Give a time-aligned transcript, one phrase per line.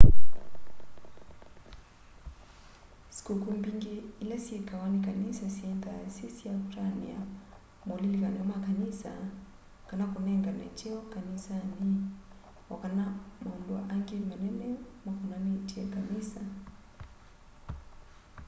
[3.15, 7.19] sĩkũkũ mbingĩ ila syĩkawa nĩ kanĩsa syĩnthaa syĩ sya kũtanĩa
[7.85, 9.11] maũlĩlĩkanyo ma kanĩsa
[9.87, 11.89] kana kũnengana kyeo kanĩsanĩ
[12.71, 13.05] o kana
[13.43, 14.69] maũndĩ a ngĩ manene
[15.05, 16.41] makonanĩtye kanĩsa